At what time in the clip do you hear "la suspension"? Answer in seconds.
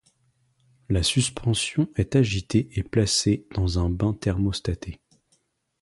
0.89-1.87